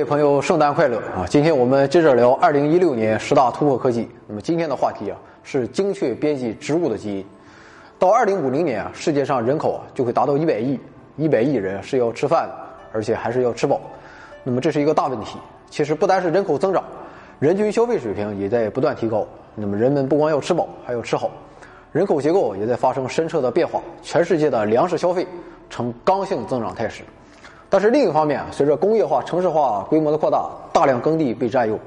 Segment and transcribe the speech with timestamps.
[0.00, 1.26] 各位朋友，圣诞快乐啊！
[1.28, 4.08] 今天我们接着聊二零一六年十大突破科技。
[4.26, 7.26] 那么今天的话题啊是精确编辑植物的基因。
[7.98, 10.80] 到二零五零年啊，世界上人口啊就会达到一百亿，
[11.18, 12.54] 一百亿人是要吃饭的，
[12.94, 13.78] 而且还是要吃饱。
[14.42, 15.36] 那么这是一个大问题。
[15.68, 16.82] 其实不单是人口增长，
[17.38, 19.28] 人均消费水平也在不断提高。
[19.54, 21.30] 那么人们不光要吃饱，还要吃好。
[21.92, 25.26] 人口结构也在发生深刻的变化，全世界的粮食消费
[25.68, 27.02] 呈刚性增长态势。
[27.70, 31.78] 但是另一方面，随着工业化、城市化规模的扩大，大量耕地被占用。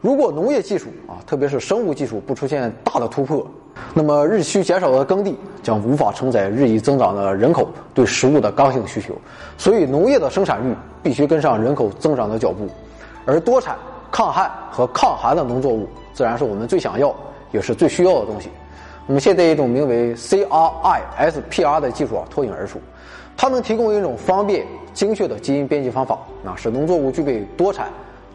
[0.00, 3.46] 如果农业技术啊，特别是生物技术不出现大的突破，
[3.94, 9.14] 那么日趋减少的耕地将无法承载日益增长的人口对食物的刚性需求。
[9.56, 12.66] 所以，农业的生产率必须跟上人口增长的脚步。
[13.24, 13.76] 而多产、
[14.10, 17.14] 抗旱和抗寒的农作物，自然是我们最想要
[17.52, 18.48] 也是最需要的东西。
[19.06, 22.80] 那么，现在一种名为 CRISPR 的技术啊，脱颖而出。
[23.40, 27.88] 它能提供一种方便、精确的基因编辑方法，啊，使农作物具备多产、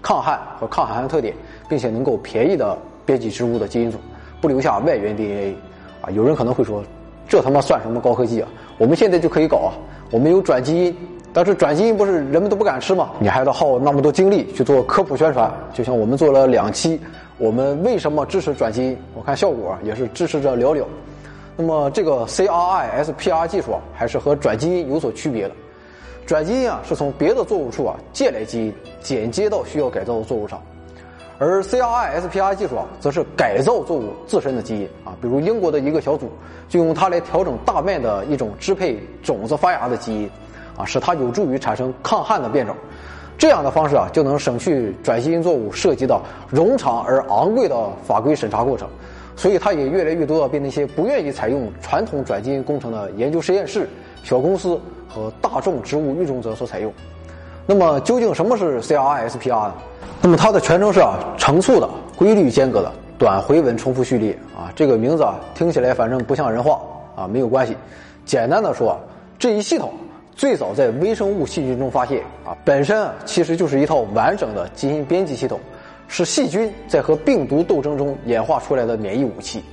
[0.00, 1.34] 抗旱和抗寒的特点，
[1.68, 3.98] 并且能够便宜的编辑植物的基因组，
[4.40, 5.56] 不留下外源 DNA。
[6.02, 6.84] 啊，有人可能会说，
[7.26, 8.48] 这他妈算什么高科技啊？
[8.78, 9.74] 我们现在就可以搞啊！
[10.12, 10.96] 我们有转基因，
[11.32, 13.10] 但是转基因不是人们都不敢吃吗？
[13.18, 15.52] 你还得耗那么多精力去做科普宣传。
[15.74, 17.00] 就像我们做了两期，
[17.38, 18.96] 我们为什么支持转基因？
[19.16, 20.84] 我看效果也是支持者寥寥。
[21.56, 25.54] 那么这个 CRISPR 技术啊，还是和转基因有所区别的。
[26.24, 30.58] 转基因啊，是从别的作物处啊借来基因，剪接到需要改造的作物上；
[31.38, 35.14] 而 CRISPR 技术啊，则是改造作物自身的基因啊。
[35.20, 36.30] 比如英国的一个小组
[36.68, 40.30] 就用它来调整大麦的一种支配种子发芽的基因，
[40.76, 42.74] 啊，使它有助于产生抗旱的变种。
[43.36, 47.76] 这样的方式啊，就能省去转基因作物涉及到冗长而昂贵的
[48.06, 48.88] 法规审查过程。
[49.42, 53.88] 所以，它也越来越多的被那些不愿意采用传统转基因工程的研究实验室、
[54.22, 56.92] 小公司和大众植物育种者所采用。
[57.66, 59.74] 那么，究竟什么是 CRISPR 呢？
[60.20, 64.70] 那么，它的全称是啊，成簇的、规律间隔的短回文重复序列啊。
[64.76, 66.80] 这个名字啊，听起来反正不像人话
[67.16, 67.76] 啊，没有关系。
[68.24, 68.96] 简单的说，
[69.40, 69.92] 这一系统
[70.36, 75.58] 最早在微生物细菌中发现啊，本身啊其实就是一套完整的基因编辑系统。
[76.12, 79.64] 是细菌在和病毒斗争中演化出来的免疫武器。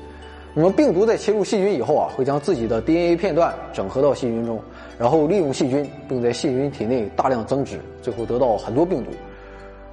[0.54, 4.58] 那么病毒在切入细菌以后啊，会将自己的 DNA 片段整合到细菌中，
[4.98, 9.12] 然后利用细菌，并在细菌体内大量增殖，最后得到很多病毒。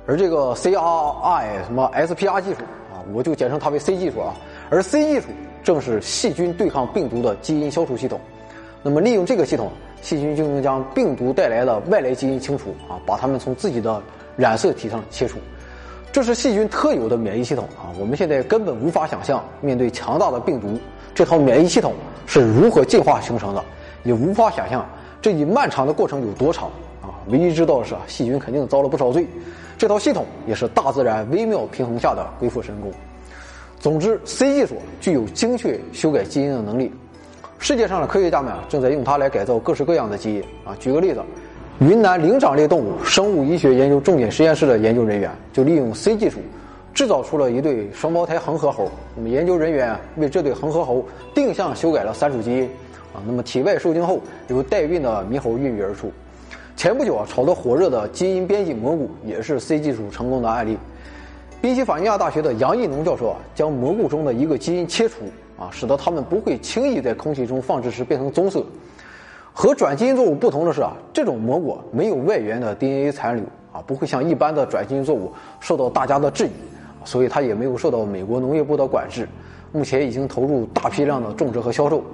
[0.07, 2.61] 而这个 CRI 什么 SPR 技术
[2.93, 4.33] 啊，我就简称它为 C 技术啊。
[4.71, 5.27] 而 C 技术
[5.65, 8.21] 正是细菌对抗病毒的基因消除系统。
[8.85, 9.69] 那么利用这个系统，
[10.01, 14.01] 细菌就能将病毒带来的外来基因清除啊，把它们从自己的
[14.37, 15.39] 染色体上切除。
[16.17, 17.93] 这是细菌特有的免疫系统啊！
[18.01, 20.81] 我们现在根本无法想象，面对强大的病毒，
[21.15, 21.93] 这套免疫系统
[22.25, 23.63] 是如何进化形成的，
[24.03, 24.87] 也无法想象
[25.21, 26.71] 这一漫长的过程有多长
[27.03, 27.13] 啊！
[27.29, 29.27] 唯一知道的是，细菌肯定遭了不少罪，
[29.77, 32.91] 这套系统也是大自然微妙平衡下的鬼斧神工。
[33.79, 36.91] 总之，C 技术具有精确修改基因的能力，
[37.59, 40.75] 世界上的科学家们正在用它来改造各式各样的基因啊！
[40.81, 41.21] 举个例子。
[41.81, 46.39] 云南灵长类动物生物医学研究重点实验室的研究人员就利用 C 技术，
[46.95, 48.91] 制造出了一对双胞胎恒河猴。
[49.15, 51.05] 那么研究人员为这对恒河猴
[51.35, 52.65] 定向修改了三属基因，
[53.13, 56.11] 啊，那么体外受精后由代孕的猕猴孕育而出。
[56.77, 60.79] 前不久啊，炒得火热的基因编辑蘑菇也是 C 技术成功的案例。
[61.61, 65.25] 宾夕法尼亚大学的杨义农教授啊，将蘑菇中的一个基因切除，
[65.59, 68.65] 啊，使得它们不会轻易在空气中放置时变成棕色。
[69.59, 76.51] 和转基因作物不同的是啊，这种蘑菇没有外源的 DNA 残留啊，不会像一般的转基因作物受到大家的质疑，
[77.07, 79.27] 所以它也没有受到美国农业部的管制。
[79.73, 82.05] 目前已经投入大批量的种植和销售。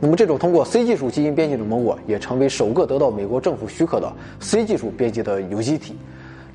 [0.00, 4.10] 那么，这种通过 C 技术基因编辑的蘑菇也成为首个得到美国政府许可的
[4.40, 5.94] C 技术编辑的有机体。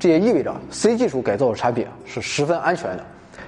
[0.00, 3.04] 这也意味着 C 技术改造的产品是十分安全的，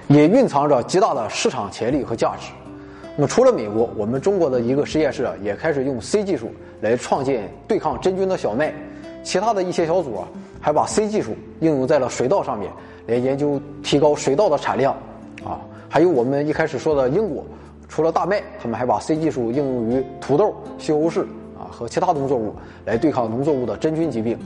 [0.07, 2.47] 也蕴藏着极大的市场潜力和价值。
[3.19, 8.71] 那么，除了美国，我们中国的一个实验室啊，也开始用 C 技术来创建对抗真菌的小麦。
[9.23, 10.27] 其他的一些小组啊，
[10.61, 12.71] 还把 C 技术应用在了水稻上面，
[13.07, 14.95] 来研究提高水稻的产量。
[15.43, 15.59] 啊，
[15.89, 17.43] 还有我们一开始说的英国，
[17.89, 21.23] 除了大麦，他们还把 C 技术应用于土豆、西红柿
[21.57, 22.53] 啊和其他农作物，
[22.85, 24.37] 来对抗农作物的真菌疾病。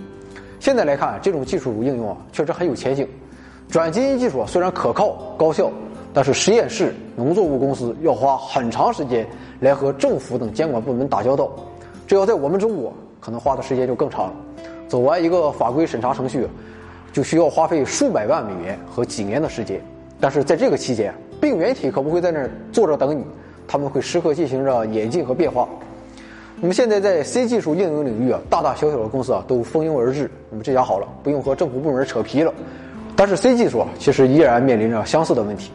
[0.62, 3.06] 现在来看，这种技术应用啊，确实很有前景。
[3.68, 5.70] 转基因技术虽然可靠、高效。
[6.14, 9.26] 但是实验室、农作物公司要花很长时间
[9.60, 11.50] 来和政府等监管部门打交道，
[12.06, 14.34] 这要在我们中国，可能花的时间就更长。
[14.88, 16.46] 走完一个法规审查程序，
[17.14, 19.82] 就需要花费数百万美元和几年的时间。
[20.20, 23.24] 但是在这个期间，病原体可不会在那儿坐着等你，
[23.68, 25.68] 他们会时刻进行着演进和变化。
[26.60, 30.30] 那么现在在 C 技术应用领域啊，大大小小的公司啊都蜂拥而至。
[30.50, 32.54] 那么这下好了，不用和政府部门扯皮了。
[33.16, 35.72] 但是 C 技术啊，其实依然面临着相似的问题。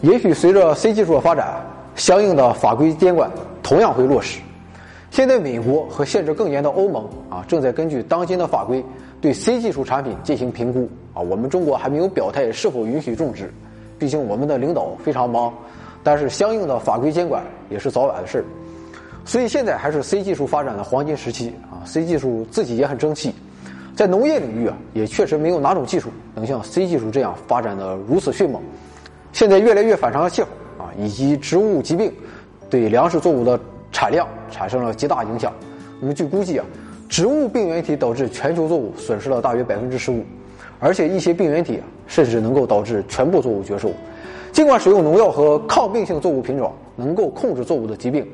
[0.00, 1.60] 也许随着 C 技术的发展，
[1.96, 3.28] 相应的法规监管
[3.64, 4.38] 同样会落实。
[5.10, 8.84] 现在美国和限制更严的欧盟啊，正在根据当今的法规
[9.20, 11.20] 对 C 技术产品进行评估啊。
[11.20, 13.52] 我们中国还没有表态是否允许种植，
[13.98, 15.52] 毕竟我们的领导非常忙。
[16.04, 18.44] 但是相应的法规监管也是早晚的事儿。
[19.24, 21.82] 所以现在还是 C 技术发展的黄金时期啊。
[21.84, 23.34] C 技术自己也很争气，
[23.96, 28.62] 在农业领域啊，也确实没有哪种技术能像 C 技术这样发展的如此迅猛。
[29.32, 30.48] 现在越来越反常的气候
[30.78, 32.12] 啊，以及植物疾病，
[32.68, 33.58] 对粮食作物的
[33.92, 35.52] 产量产生了极大影响。
[36.00, 36.66] 那么据估计啊，
[37.08, 40.24] 植物病原体导致全球作物损失了大约百分之十五，
[40.80, 43.90] 而且一些病原体啊，甚至能够导致全部作物绝收。
[44.50, 48.26] 尽管使用农药和抗病性作物品种能够控制作物的疾病，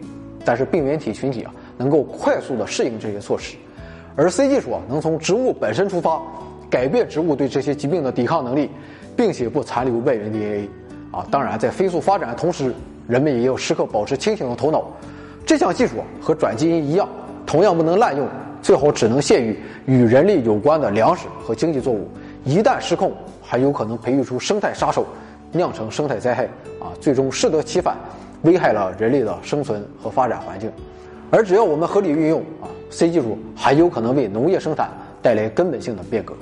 [0.44, 3.56] 但是病原体群体啊，能够快速的适应这些措施。
[4.17, 6.23] 而 C 技术啊，能从植物本身出发，
[6.70, 8.70] 改变植物对这些疾病的抵抗能力，
[9.17, 10.69] 并且不残留外源 DNA。
[11.15, 12.75] 啊，当然，在飞速发展的同时，
[13.07, 14.83] 人们也要时刻保持清醒的头脑。
[15.47, 17.09] 这项技术和转基因一样，
[17.47, 18.27] 同样不能滥用，
[18.61, 19.57] 最好只能限于
[19.87, 22.09] 与人类有关的粮食和经济作物。
[22.45, 25.07] 一旦失控，还有可能培育出生态杀手，
[25.53, 26.47] 酿成生态灾害。
[26.81, 27.97] 啊，最终适得其反，
[28.43, 30.69] 危害了人类的生存和发展环境。
[31.31, 34.91] 而只要我们合理运用啊，C 技术还有可能为农业生产
[35.23, 36.35] 带来根本性的变革。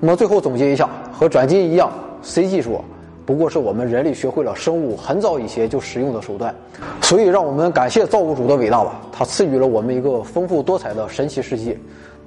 [0.00, 1.88] 那么最后总结一下，和转基因一样
[2.20, 2.82] ，C 技术。
[3.32, 6.54] 不过是我们人类学会了生物很早以前就使用的手段，
[7.00, 9.00] 所以让我们感谢造物主的伟大吧！
[9.10, 11.74] 他赐予了我们一个丰富多彩的神奇世界。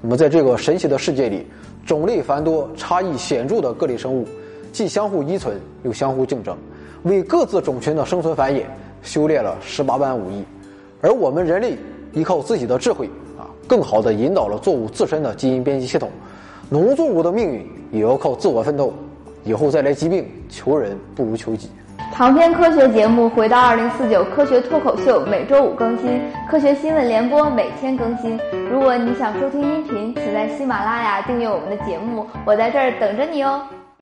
[0.01, 1.45] 那么在这个神奇的世界里，
[1.85, 4.25] 种类繁多、差异显著的各类生物，
[4.71, 6.57] 既相互依存又相互竞争，
[7.03, 8.63] 为各自种群的生存繁衍
[9.03, 10.43] 修炼了十八般武艺。
[11.01, 11.77] 而我们人类
[12.13, 13.05] 依靠自己的智慧
[13.37, 16.09] 啊，更好地引导了作物自身的基因编辑系统。
[16.67, 18.91] 农作物的命运也要靠自我奋斗。
[19.45, 21.69] 以后再来疾病，求人不如求己。
[22.11, 26.19] 长篇科学节目《回到二零四九科学脱口秀》每周五更新，
[26.49, 28.39] 科学新闻联播每天更新。
[28.71, 33.61] 如果你想收听音频，请在喜马拉雅订阅我们的节目，我在这儿等着你哦。